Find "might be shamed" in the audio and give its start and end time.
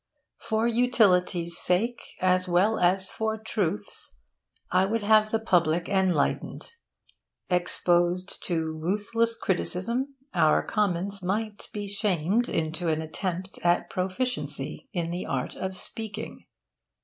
11.21-12.49